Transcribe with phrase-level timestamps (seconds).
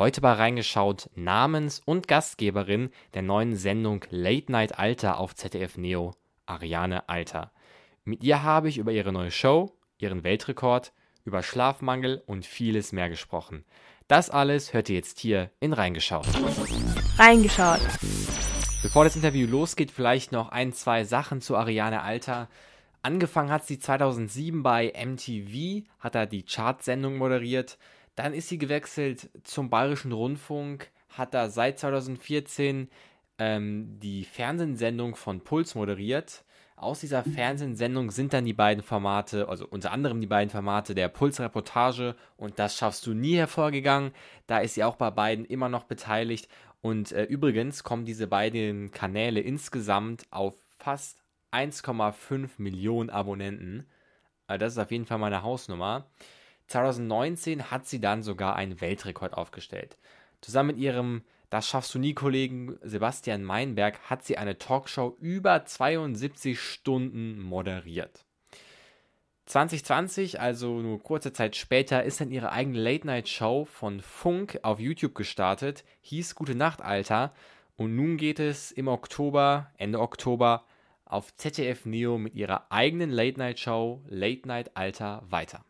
[0.00, 6.14] Heute bei reingeschaut, Namens- und Gastgeberin der neuen Sendung Late Night Alter auf ZDF Neo,
[6.46, 7.52] Ariane Alter.
[8.04, 10.94] Mit ihr habe ich über ihre neue Show, ihren Weltrekord,
[11.26, 13.66] über Schlafmangel und vieles mehr gesprochen.
[14.08, 16.26] Das alles hört ihr jetzt hier in Reingeschaut.
[17.18, 17.82] Reingeschaut.
[18.82, 22.48] Bevor das Interview losgeht, vielleicht noch ein, zwei Sachen zu Ariane Alter.
[23.02, 27.76] Angefangen hat sie 2007 bei MTV, hat da die Chartsendung moderiert.
[28.14, 32.88] Dann ist sie gewechselt zum Bayerischen Rundfunk, hat da seit 2014
[33.38, 36.44] ähm, die Fernsehsendung von Puls moderiert.
[36.76, 41.08] Aus dieser Fernsehsendung sind dann die beiden Formate, also unter anderem die beiden Formate der
[41.08, 44.12] Puls-Reportage und das schaffst du nie hervorgegangen.
[44.46, 46.48] Da ist sie auch bei beiden immer noch beteiligt.
[46.80, 51.18] Und äh, übrigens kommen diese beiden Kanäle insgesamt auf fast
[51.52, 53.86] 1,5 Millionen Abonnenten.
[54.46, 56.06] Also das ist auf jeden Fall meine Hausnummer.
[56.70, 59.98] 2019 hat sie dann sogar einen Weltrekord aufgestellt.
[60.40, 65.64] Zusammen mit ihrem Das schaffst du nie Kollegen Sebastian Meinberg hat sie eine Talkshow über
[65.64, 68.24] 72 Stunden moderiert.
[69.46, 75.16] 2020, also nur kurze Zeit später, ist dann ihre eigene Late-Night-Show von Funk auf YouTube
[75.16, 77.34] gestartet, hieß Gute Nacht, Alter.
[77.76, 80.66] Und nun geht es im Oktober, Ende Oktober,
[81.04, 85.64] auf ZDF Neo mit ihrer eigenen Late-Night-Show Late Night Alter weiter.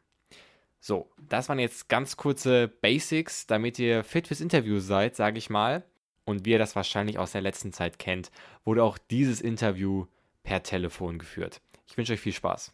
[0.82, 5.50] So, das waren jetzt ganz kurze Basics, damit ihr fit fürs Interview seid, sage ich
[5.50, 5.84] mal.
[6.24, 8.30] Und wie ihr das wahrscheinlich aus der letzten Zeit kennt,
[8.64, 10.06] wurde auch dieses Interview
[10.42, 11.60] per Telefon geführt.
[11.86, 12.72] Ich wünsche euch viel Spaß.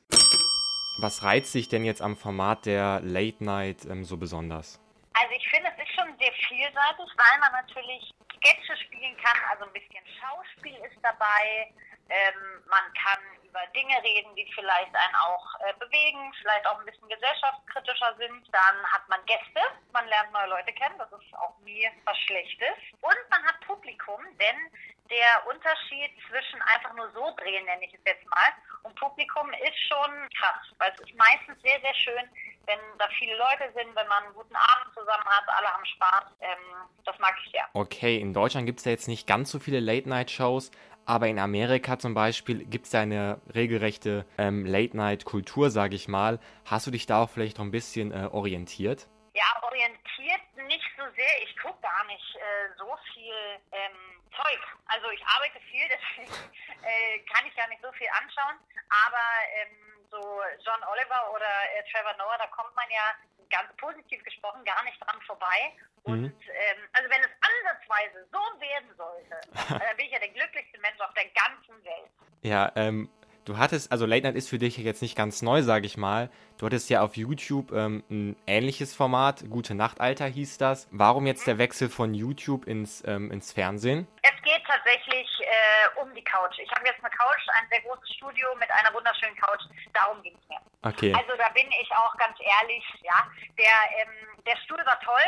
[1.01, 4.81] Was reizt sich denn jetzt am Format der Late Night ähm, so besonders?
[5.13, 9.65] Also ich finde, es ist schon sehr vielseitig, weil man natürlich Sketche spielen kann, also
[9.65, 11.73] ein bisschen Schauspiel ist dabei.
[12.09, 13.19] Ähm, man kann
[13.57, 18.45] über Dinge reden, die vielleicht einen auch äh, bewegen, vielleicht auch ein bisschen gesellschaftskritischer sind.
[18.53, 19.61] Dann hat man Gäste,
[19.93, 22.77] man lernt neue Leute kennen, das ist auch nie was Schlechtes.
[23.01, 24.59] Und man hat Publikum, denn
[25.09, 29.79] der Unterschied zwischen einfach nur so drehen, nenne ich es jetzt mal, und Publikum ist
[29.89, 32.29] schon krass, weil es ist meistens sehr, sehr schön,
[32.67, 36.25] wenn da viele Leute sind, wenn man einen guten Abend zusammen hat, alle haben Spaß.
[36.41, 36.59] Ähm,
[37.05, 37.65] das mag ich sehr.
[37.73, 40.73] Okay, in Deutschland gibt es ja jetzt nicht ganz so viele Late-Night-Shows,
[41.07, 46.41] aber in Amerika zum Beispiel gibt es ja eine regelrechte ähm, Late-Night-Kultur, sage ich mal.
[46.65, 49.09] Hast du dich da auch vielleicht noch ein bisschen äh, orientiert?
[49.35, 51.43] Ja, orientiert nicht so sehr.
[51.45, 53.35] Ich gucke gar nicht äh, so viel
[53.73, 54.61] ähm, Zeug.
[54.87, 56.35] Also ich arbeite viel, deswegen
[56.83, 58.59] äh, kann ich ja nicht so viel anschauen.
[58.91, 59.27] Aber
[59.63, 60.21] ähm, so
[60.65, 63.15] John Oliver oder äh, Trevor Noah, da kommt man ja
[63.51, 65.73] ganz positiv gesprochen gar nicht dran vorbei.
[66.03, 66.27] Und mhm.
[66.27, 71.01] ähm, also wenn es ansatzweise so werden sollte, dann bin ich ja der glücklichste Mensch
[71.01, 72.11] auf der ganzen Welt.
[72.43, 73.11] Ja, ähm,
[73.45, 76.31] du hattest, also Late Night ist für dich jetzt nicht ganz neu, sage ich mal.
[76.59, 80.89] Du hattest ja auf YouTube ähm, ein ähnliches Format, Gute Nacht, Alter hieß das.
[80.91, 81.51] Warum jetzt mhm.
[81.51, 84.07] der Wechsel von YouTube ins, ähm, ins Fernsehen?
[84.23, 86.59] Es geht tatsächlich äh, um die Couch.
[86.59, 89.63] Ich habe jetzt eine Couch, ein sehr großes Studio mit einer wunderschönen Couch.
[89.93, 90.61] Darum ging es mir.
[90.83, 91.13] Okay.
[91.15, 93.27] Also da bin ich auch ganz ehrlich, ja.
[93.59, 95.27] Der, ähm, der Stuhl war toll,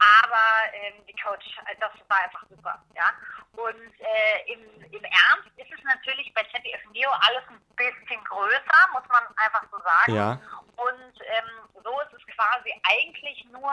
[0.00, 3.12] aber ähm, die Couch, äh, das war einfach super, ja.
[3.52, 4.62] Und äh, im,
[4.92, 9.64] im Ernst ist es natürlich bei ZDF Neo alles ein bisschen größer, muss man einfach
[9.70, 10.14] so sagen.
[10.14, 10.40] Ja.
[10.76, 13.72] Und ähm, so ist es quasi eigentlich nur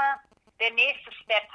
[0.59, 1.47] der nächste Step.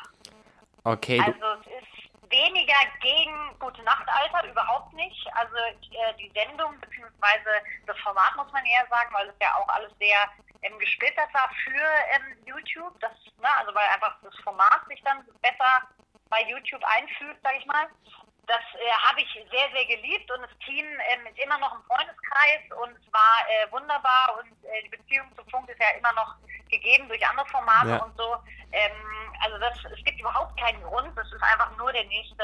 [0.84, 1.20] Okay.
[1.20, 1.91] Also es ist
[2.32, 5.28] weniger gegen Gute Nacht Alter, überhaupt nicht.
[5.34, 7.50] Also äh, die Sendung beziehungsweise
[7.86, 10.18] das Format muss man eher sagen, weil es ja auch alles sehr
[10.62, 12.98] ähm, gesplittert war für ähm, YouTube.
[13.00, 15.86] Das, ne, also weil einfach das Format sich dann besser
[16.30, 17.86] bei YouTube einfügt, sage ich mal.
[18.46, 21.84] Das äh, habe ich sehr, sehr geliebt und das Team ähm, ist immer noch im
[21.84, 26.12] Freundeskreis und es war äh, wunderbar und äh, die Beziehung zum Funk ist ja immer
[26.14, 26.34] noch
[26.72, 28.02] gegeben durch andere Formate Ja.
[28.02, 28.36] und so.
[28.72, 28.92] Ähm,
[29.44, 32.42] also das, es gibt überhaupt keinen Grund, das ist einfach nur der nächste,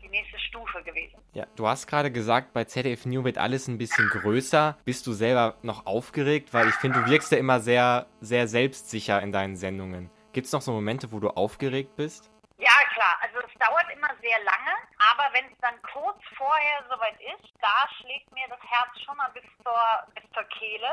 [0.00, 1.18] die nächste Stufe gewesen.
[1.32, 4.78] Ja, du hast gerade gesagt, bei ZDF New wird alles ein bisschen größer.
[4.84, 6.54] Bist du selber noch aufgeregt?
[6.54, 10.10] Weil ich finde, du wirkst ja immer sehr, sehr selbstsicher in deinen Sendungen.
[10.32, 12.30] Gibt es noch so Momente, wo du aufgeregt bist?
[12.58, 13.16] Ja, klar.
[13.20, 14.72] Also es dauert immer sehr lange,
[15.12, 19.30] aber wenn es dann kurz vorher soweit ist, da schlägt mir das Herz schon mal
[19.34, 20.88] bis zur, bis zur Kehle.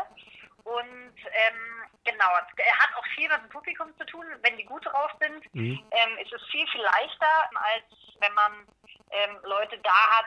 [0.63, 4.25] Und ähm, genau, es hat auch viel mit dem Publikum zu tun.
[4.41, 5.83] Wenn die gut drauf sind, Mhm.
[5.91, 7.83] ähm, ist es viel, viel leichter, als
[8.19, 8.67] wenn man
[9.11, 10.25] ähm, Leute da hat,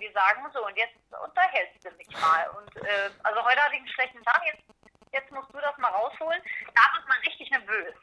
[0.00, 0.94] die sagen, so, und jetzt
[1.24, 2.48] unterhältst du mich mal.
[2.50, 4.62] Und äh, also heute hatte ich einen schlechten Tag, jetzt,
[5.12, 6.40] jetzt musst du das mal rausholen.
[6.74, 7.94] Da wird man richtig nervös.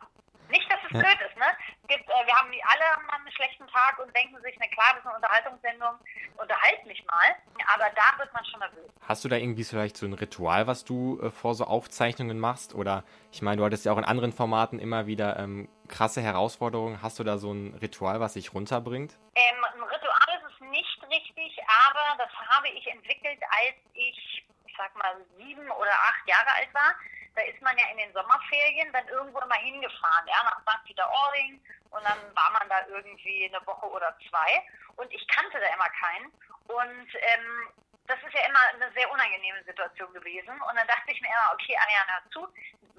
[0.49, 0.99] Nicht, dass es Ja.
[1.01, 1.45] blöd ist, ne?
[1.81, 4.67] Es gibt, äh, äh, wir haben alle haben einen schlechten Tag und denken sich, na
[4.67, 5.99] klar, das ist eine Unterhaltungssendung,
[6.37, 7.35] unterhalt mich mal.
[7.73, 8.91] Aber da wird man schon nervös.
[9.15, 12.75] Hast du da irgendwie vielleicht so ein Ritual, was du äh, vor so Aufzeichnungen machst?
[12.75, 17.01] Oder ich meine, du hattest ja auch in anderen Formaten immer wieder ähm, krasse Herausforderungen.
[17.01, 19.13] Hast du da so ein Ritual, was dich runterbringt?
[19.35, 21.57] Ähm, ein Ritual ist es nicht richtig,
[21.87, 26.73] aber das habe ich entwickelt, als ich, ich sag mal, sieben oder acht Jahre alt
[26.73, 26.91] war
[27.35, 30.85] da ist man ja in den Sommerferien dann irgendwo mal hingefahren, ja, nach St.
[30.87, 34.63] Peter-Ording und dann war man da irgendwie eine Woche oder zwei
[34.95, 36.31] und ich kannte da immer keinen
[36.67, 37.69] und ähm,
[38.07, 41.53] das ist ja immer eine sehr unangenehme Situation gewesen und dann dachte ich mir immer,
[41.53, 42.53] okay, Ariane, hör zu,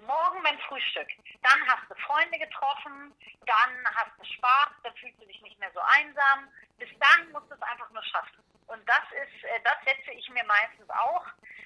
[0.07, 1.09] morgen beim Frühstück,
[1.43, 3.15] dann hast du Freunde getroffen,
[3.47, 6.49] dann hast du Spaß, dann fühlst du dich nicht mehr so einsam,
[6.79, 8.43] bis dann musst du es einfach nur schaffen.
[8.67, 11.25] Und das ist, äh, das setze ich mir meistens auch.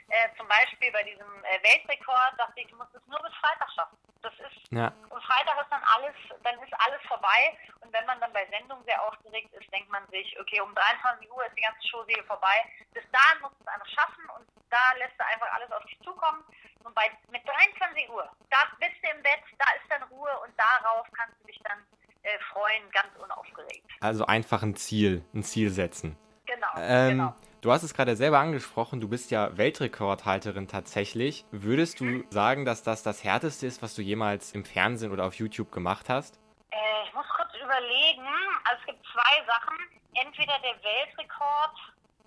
[0.08, 3.70] Äh, zum Beispiel bei diesem äh, Weltrekord dachte ich, ich muss es nur bis Freitag
[3.74, 3.96] schaffen.
[4.22, 4.92] Das ist ja.
[5.20, 7.56] Freitag ist dann alles, dann ist alles vorbei.
[7.80, 11.30] Und wenn man dann bei Sendung sehr aufgeregt ist, denkt man sich, okay, um 23
[11.30, 12.56] Uhr ist die ganze Showserie vorbei.
[12.92, 16.44] Bis dahin muss es einfach schaffen und da lässt du einfach alles auf dich zukommen.
[16.84, 20.52] Und bei mit 23 Uhr, da bist du im Bett, da ist dann Ruhe und
[20.56, 21.78] darauf kannst du dich dann
[22.22, 23.90] äh, freuen, ganz unaufgeregt.
[24.00, 26.16] Also einfach ein Ziel, ein Ziel setzen.
[26.46, 27.34] Genau, ähm, genau.
[27.62, 31.44] Du hast es gerade selber angesprochen, du bist ja Weltrekordhalterin tatsächlich.
[31.50, 35.34] Würdest du sagen, dass das das Härteste ist, was du jemals im Fernsehen oder auf
[35.34, 36.40] YouTube gemacht hast?
[36.70, 38.26] Äh, ich muss kurz überlegen.
[38.64, 39.76] Also es gibt zwei Sachen.
[40.14, 41.76] Entweder der Weltrekord.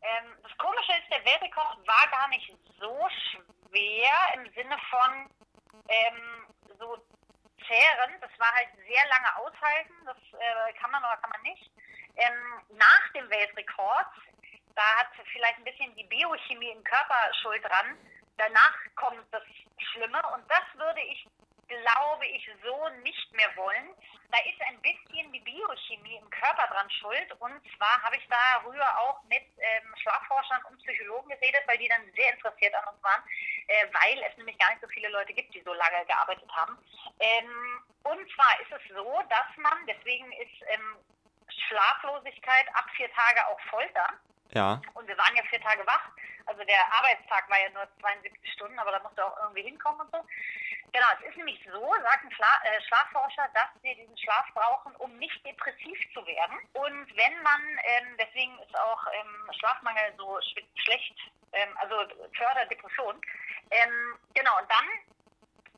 [0.03, 2.93] Ähm, das Komische ist, der Weltrekord war gar nicht so
[3.31, 5.29] schwer im Sinne von
[5.89, 6.45] ähm,
[6.77, 6.95] so
[7.65, 8.21] zehren.
[8.21, 9.95] Das war halt sehr lange aushalten.
[10.05, 11.71] Das äh, kann man oder kann man nicht.
[12.17, 14.13] Ähm, nach dem Weltrekord
[14.75, 17.97] da hat vielleicht ein bisschen die Biochemie im Körper Schuld dran.
[18.37, 19.43] Danach kommt das
[19.91, 21.27] Schlimme und das würde ich,
[21.67, 23.93] glaube ich, so nicht mehr wollen.
[24.31, 28.99] Da ist ein bisschen die Biochemie im Körper dran schuld und zwar habe ich darüber
[28.99, 33.23] auch mit ähm, Schlafforschern und Psychologen geredet, weil die dann sehr interessiert an uns waren,
[33.67, 36.77] äh, weil es nämlich gar nicht so viele Leute gibt, die so lange gearbeitet haben.
[37.19, 40.97] Ähm, und zwar ist es so, dass man, deswegen ist ähm,
[41.67, 44.07] Schlaflosigkeit ab vier Tage auch Folter.
[44.53, 44.81] Ja.
[44.93, 46.09] Und wir waren ja vier Tage wach.
[46.45, 50.11] Also der Arbeitstag war ja nur 72 Stunden, aber da musste auch irgendwie hinkommen und
[50.11, 50.19] so.
[50.91, 54.95] Genau, es ist nämlich so, sagt ein Schla äh, Schlafforscher, dass wir diesen Schlaf brauchen,
[54.97, 56.59] um nicht depressiv zu werden.
[56.73, 61.15] Und wenn man, ähm, deswegen ist auch ähm, Schlafmangel so sch schlecht,
[61.53, 61.95] ähm, also
[62.37, 63.19] fördert Depression.
[63.71, 64.87] Ähm, genau, und dann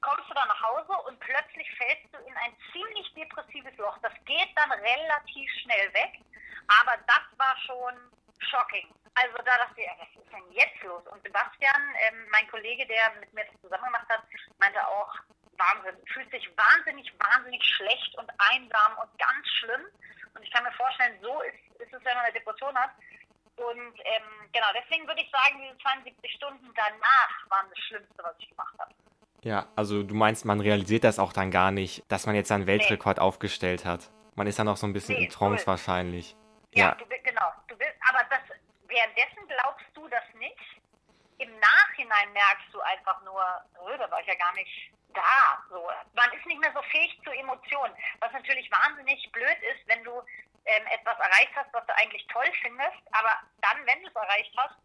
[0.02, 3.98] kommst du da nach Hause und plötzlich fällst du in ein ziemlich depressives Loch.
[4.02, 6.20] Das geht dann relativ schnell weg,
[6.68, 8.15] aber das war schon
[8.50, 8.88] shocking.
[9.16, 11.04] Also da dachte ich, was ist denn jetzt los?
[11.08, 14.24] Und Sebastian, ähm, mein Kollege, der mit mir das zusammen gemacht hat,
[14.60, 15.16] meinte auch,
[15.58, 19.86] Wahnsinn, fühlt sich wahnsinnig, wahnsinnig schlecht und einsam und ganz schlimm.
[20.36, 22.92] Und ich kann mir vorstellen, so ist, ist es, wenn man eine Depression hat.
[23.56, 28.36] Und ähm, genau, deswegen würde ich sagen, diese 72 Stunden danach waren das Schlimmste, was
[28.40, 28.92] ich gemacht habe.
[29.44, 32.68] Ja, also du meinst, man realisiert das auch dann gar nicht, dass man jetzt einen
[32.68, 33.24] Weltrekord nee.
[33.24, 34.10] aufgestellt hat.
[34.36, 35.68] Man ist dann auch so ein bisschen nee, in Trance cool.
[35.68, 36.36] wahrscheinlich.
[36.74, 36.96] Ja, ja.
[36.96, 37.06] Du.
[37.76, 38.40] Du bist, aber das,
[38.88, 40.80] währenddessen glaubst du das nicht.
[41.40, 43.44] Im Nachhinein merkst du einfach nur,
[43.82, 45.62] oh, da war ich ja gar nicht da.
[45.70, 45.92] So.
[46.14, 47.94] Man ist nicht mehr so fähig zu Emotionen.
[48.22, 50.22] Was natürlich wahnsinnig blöd ist, wenn du
[50.64, 54.54] ähm, etwas erreicht hast, was du eigentlich toll findest, aber dann, wenn du es erreicht
[54.56, 54.76] hast,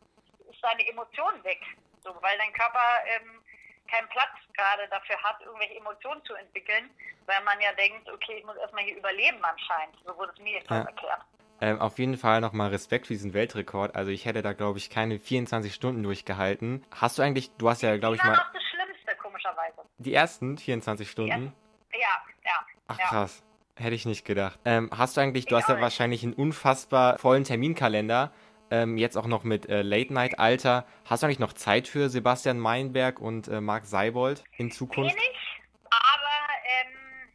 [0.50, 1.62] ist deine Emotion weg.
[2.02, 3.40] So, weil dein Körper ähm,
[3.86, 6.90] keinen Platz gerade dafür hat, irgendwelche Emotionen zu entwickeln,
[7.26, 9.96] weil man ja denkt, okay, ich muss erstmal hier überleben anscheinend.
[10.04, 10.82] So wurde es mir jetzt ja.
[10.82, 11.22] erklärt.
[11.60, 13.94] Ähm, auf jeden Fall nochmal Respekt für diesen Weltrekord.
[13.94, 16.84] Also ich hätte da, glaube ich, keine 24 Stunden durchgehalten.
[16.90, 18.32] Hast du eigentlich, du hast ja, glaube ich, mal...
[18.32, 19.82] Das das Schlimmste, komischerweise.
[19.98, 21.52] Die ersten 24 Stunden?
[21.92, 21.98] Ja,
[22.44, 22.66] ja.
[22.88, 23.06] Ach ja.
[23.06, 23.42] krass.
[23.76, 24.58] Hätte ich nicht gedacht.
[24.64, 25.82] Ähm, hast du eigentlich, du ich hast ja nicht.
[25.82, 28.32] wahrscheinlich einen unfassbar vollen Terminkalender.
[28.70, 30.86] Ähm, jetzt auch noch mit äh, Late-Night-Alter.
[31.04, 35.14] Hast du eigentlich noch Zeit für Sebastian Meinberg und äh, Marc Seibold in Zukunft?
[35.14, 37.28] Wenig, aber ähm,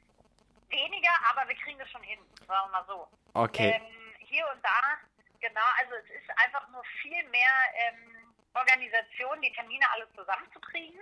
[0.70, 3.08] weniger, aber wir kriegen das schon hin, sagen wir mal so.
[3.34, 3.76] Okay.
[3.76, 4.05] Ähm,
[4.36, 5.00] hier und da,
[5.40, 7.56] genau, also es ist einfach nur viel mehr
[7.88, 11.00] ähm, Organisation, die Termine alle zusammenzukriegen.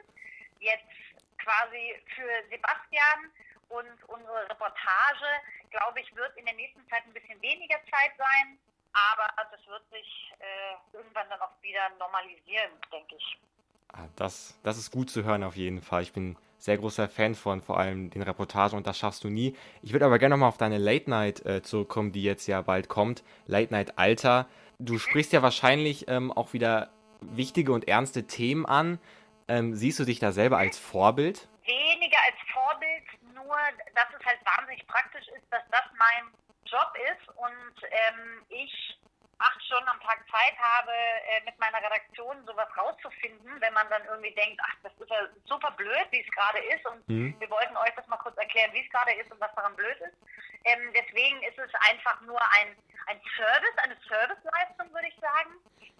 [0.60, 0.86] Jetzt
[1.38, 3.32] quasi für Sebastian
[3.70, 5.25] und unsere Reportage,
[5.72, 8.60] glaube ich, wird in der nächsten Zeit ein bisschen weniger Zeit sein,
[8.94, 13.40] aber das wird sich äh, irgendwann dann auch wieder normalisieren, denke ich.
[13.94, 16.04] Ah, das, das ist gut zu hören auf jeden Fall.
[16.04, 19.53] Ich bin sehr großer Fan von, vor allem den Reportagen und das schaffst du nie.
[19.82, 22.88] Ich würde aber gerne nochmal auf deine Late Night äh, zurückkommen, die jetzt ja bald
[22.88, 23.22] kommt.
[23.48, 24.48] Late Night Alter.
[24.79, 26.89] Du sprichst ja wahrscheinlich ähm, auch wieder
[27.20, 28.98] wichtige und ernste Themen an.
[29.50, 31.50] Ähm, siehst du dich da selber als Vorbild?
[31.65, 33.58] Weniger als Vorbild, nur
[33.93, 36.32] dass es halt wahnsinnig praktisch ist, dass das mein
[36.63, 38.98] Job ist und ähm, ich
[40.34, 44.92] Zeit habe, äh, mit meiner Redaktion sowas rauszufinden, wenn man dann irgendwie denkt, ach, das
[45.00, 47.39] ist ja super blöd, wie es gerade ist und mhm.
[47.39, 49.98] wir wollten euch das mal kurz erklären, wie es gerade ist und was daran blöd
[50.01, 50.18] ist.
[50.65, 52.75] Ähm, deswegen ist es einfach nur ein,
[53.08, 55.51] ein Service, eine Serviceleistung, würde ich sagen.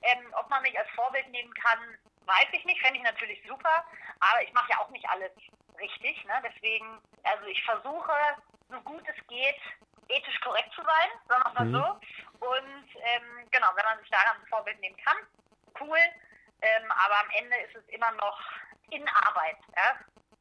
[0.02, 1.80] Ähm, ob man mich als Vorbild nehmen kann,
[2.26, 3.86] weiß ich nicht, fände ich natürlich super,
[4.20, 5.32] aber ich mache ja auch nicht alles
[5.80, 6.24] richtig.
[6.26, 6.34] Ne?
[6.44, 8.14] Deswegen, also ich versuche,
[8.70, 9.60] so gut es geht,
[10.10, 11.76] ethisch korrekt zu sein, sagen wir mal mhm.
[11.76, 12.48] so.
[12.48, 15.18] Und ähm, genau, wenn man sich daran ein Vorbild nehmen kann,
[15.82, 15.98] cool.
[16.62, 18.40] Ähm, aber am Ende ist es immer noch
[18.92, 19.58] in Arbeit.
[19.76, 20.00] Ja.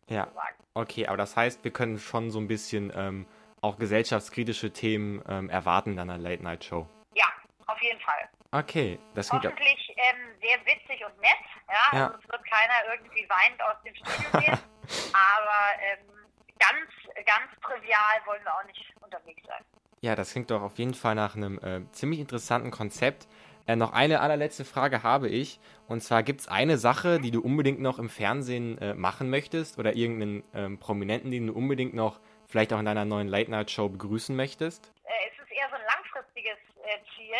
[0.08, 0.28] Ja.
[0.74, 3.26] Okay, aber das heißt, wir können schon so ein bisschen ähm,
[3.60, 6.86] auch gesellschaftskritische Themen ähm, erwarten in einer Late-Night-Show.
[7.14, 7.24] Ja,
[7.66, 8.28] auf jeden Fall.
[8.50, 11.30] Okay, das klingt Hoffentlich ähm, sehr witzig und nett.
[11.68, 12.06] Ja, ja.
[12.06, 14.58] Also es wird keiner irgendwie weinend aus dem Studio gehen.
[15.14, 16.22] aber ähm,
[16.58, 19.64] ganz, ganz trivial wollen wir auch nicht unterwegs sein.
[20.02, 23.28] Ja, das klingt doch auf jeden Fall nach einem äh, ziemlich interessanten Konzept.
[23.66, 25.60] Äh, noch eine allerletzte Frage habe ich.
[25.88, 29.78] Und zwar gibt es eine Sache, die du unbedingt noch im Fernsehen äh, machen möchtest
[29.78, 34.34] oder irgendeinen ähm, Prominenten, den du unbedingt noch vielleicht auch in deiner neuen Late-Night-Show begrüßen
[34.34, 34.92] möchtest?
[35.04, 37.36] Äh, es ist eher so ein langfristiges äh, Ziel.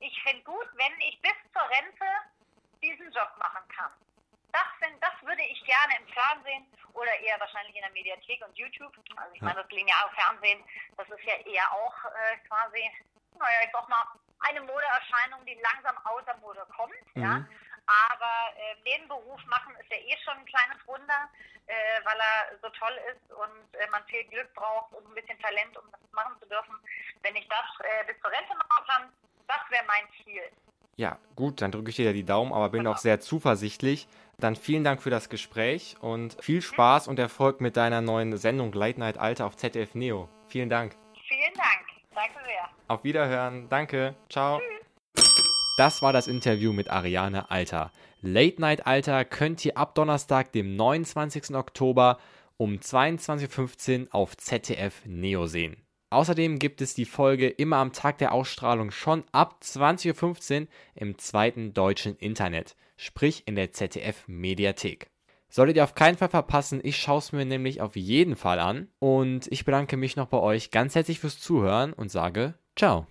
[0.00, 2.08] Ich fände gut, wenn ich bis zur Rente
[2.82, 3.90] diesen Job machen kann.
[4.52, 4.64] Das,
[5.00, 8.92] das würde ich gerne im Fernsehen oder eher wahrscheinlich in der Mediathek und YouTube.
[9.16, 10.64] Also ich meine, das lineare Fernsehen,
[10.96, 12.80] das ist ja eher auch äh, quasi,
[13.36, 14.04] naja, ich sag mal,
[14.40, 16.94] eine Modeerscheinung, die langsam aus der Mode kommt.
[17.14, 17.22] Mhm.
[17.22, 17.44] Ja.
[17.86, 21.30] Aber äh, den Beruf machen ist ja eh schon ein kleines Wunder,
[21.66, 25.38] äh, weil er so toll ist und äh, man viel Glück braucht und ein bisschen
[25.38, 26.74] Talent, um das machen zu dürfen.
[27.22, 29.12] Wenn ich das äh, bis zur Rente machen kann,
[29.46, 30.42] das wäre mein Ziel.
[30.96, 32.92] Ja, gut, dann drücke ich dir die Daumen, aber bin genau.
[32.92, 34.08] auch sehr zuversichtlich.
[34.38, 38.72] Dann vielen Dank für das Gespräch und viel Spaß und Erfolg mit deiner neuen Sendung
[38.72, 40.28] Late Night Alter auf ZDF Neo.
[40.48, 40.96] Vielen Dank.
[42.88, 43.68] Auf Wiederhören.
[43.68, 44.14] Danke.
[44.28, 44.60] Ciao.
[45.76, 47.90] Das war das Interview mit Ariane Alter.
[48.22, 51.54] Late Night Alter könnt ihr ab Donnerstag, dem 29.
[51.54, 52.18] Oktober
[52.56, 55.76] um 22.15 Uhr auf ZDF Neo sehen.
[56.10, 61.18] Außerdem gibt es die Folge immer am Tag der Ausstrahlung schon ab 20.15 Uhr im
[61.18, 65.10] zweiten deutschen Internet, sprich in der ZDF Mediathek.
[65.48, 68.88] Solltet ihr auf keinen Fall verpassen, ich schaue es mir nämlich auf jeden Fall an
[68.98, 73.06] und ich bedanke mich noch bei euch ganz herzlich fürs Zuhören und sage ciao.